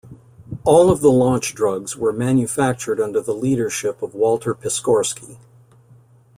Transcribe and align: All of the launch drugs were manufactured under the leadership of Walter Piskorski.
All 0.63 0.89
of 0.89 1.01
the 1.01 1.11
launch 1.11 1.53
drugs 1.53 1.95
were 1.95 2.11
manufactured 2.11 2.99
under 2.99 3.21
the 3.21 3.35
leadership 3.35 4.01
of 4.01 4.15
Walter 4.15 4.55
Piskorski. 4.55 5.37